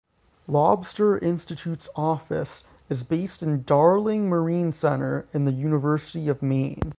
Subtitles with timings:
[0.47, 6.81] Lobster Institute’s office is based in Darling Marine Center in the University of Maine.